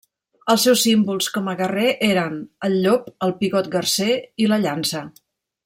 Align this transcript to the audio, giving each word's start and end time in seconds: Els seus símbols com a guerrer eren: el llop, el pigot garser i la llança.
Els 0.51 0.63
seus 0.67 0.79
símbols 0.85 1.27
com 1.35 1.51
a 1.51 1.53
guerrer 1.59 1.91
eren: 2.07 2.39
el 2.69 2.79
llop, 2.87 3.13
el 3.27 3.37
pigot 3.43 3.73
garser 3.77 4.11
i 4.47 4.53
la 4.55 4.61
llança. 4.67 5.05